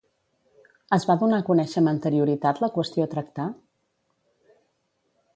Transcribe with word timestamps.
Es 0.95 1.03
va 1.09 1.15
donar 1.23 1.41
a 1.41 1.45
conèixer 1.49 1.77
amb 1.83 1.91
anterioritat 1.91 2.61
la 2.63 2.69
qüestió 2.77 3.05
a 3.05 3.11
tractar? 3.11 3.45